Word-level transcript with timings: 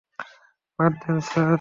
বাদ 0.79 0.93
দেন 1.01 1.17
স্যার। 1.27 1.49